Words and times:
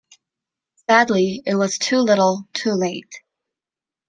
Sadly 0.89 1.43
it 1.45 1.53
was 1.53 1.77
too 1.77 1.97
little, 1.99 2.47
too 2.53 2.71
late. 2.71 3.13